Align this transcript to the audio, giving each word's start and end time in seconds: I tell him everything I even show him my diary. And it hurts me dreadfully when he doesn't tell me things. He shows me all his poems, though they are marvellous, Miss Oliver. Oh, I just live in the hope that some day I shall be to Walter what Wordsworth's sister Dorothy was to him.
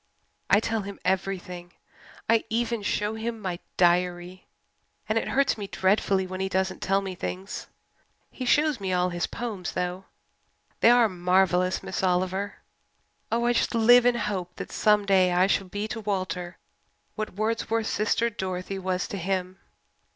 I 0.49 0.59
tell 0.59 0.81
him 0.81 0.99
everything 1.05 1.73
I 2.27 2.43
even 2.49 2.81
show 2.81 3.13
him 3.13 3.39
my 3.39 3.59
diary. 3.77 4.47
And 5.07 5.19
it 5.19 5.27
hurts 5.27 5.59
me 5.59 5.67
dreadfully 5.67 6.25
when 6.25 6.39
he 6.39 6.49
doesn't 6.49 6.81
tell 6.81 7.01
me 7.01 7.13
things. 7.13 7.67
He 8.31 8.43
shows 8.43 8.79
me 8.79 8.93
all 8.93 9.09
his 9.09 9.27
poems, 9.27 9.73
though 9.73 10.05
they 10.79 10.89
are 10.89 11.07
marvellous, 11.07 11.83
Miss 11.83 12.01
Oliver. 12.01 12.55
Oh, 13.31 13.45
I 13.45 13.53
just 13.53 13.75
live 13.75 14.07
in 14.07 14.13
the 14.15 14.21
hope 14.21 14.55
that 14.55 14.71
some 14.71 15.05
day 15.05 15.33
I 15.33 15.45
shall 15.45 15.67
be 15.67 15.87
to 15.89 16.01
Walter 16.01 16.57
what 17.13 17.35
Wordsworth's 17.35 17.87
sister 17.87 18.31
Dorothy 18.31 18.79
was 18.79 19.07
to 19.07 19.17
him. 19.17 19.59